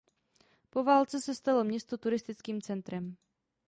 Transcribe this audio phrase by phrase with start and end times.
[0.69, 3.15] Po válce se stalo město turistickým centrem.